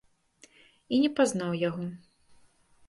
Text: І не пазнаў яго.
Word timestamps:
І 0.95 1.03
не 1.03 1.11
пазнаў 1.21 1.51
яго. 1.69 1.85